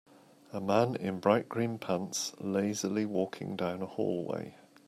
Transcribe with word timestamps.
A 0.51 0.59
man 0.59 0.95
in 0.95 1.19
bright 1.19 1.47
green 1.47 1.77
pants 1.77 2.33
lazily 2.39 3.05
walking 3.05 3.55
down 3.55 3.83
a 3.83 3.85
hallway. 3.85 4.55